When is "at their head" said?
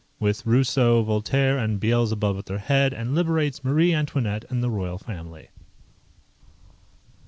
2.35-2.91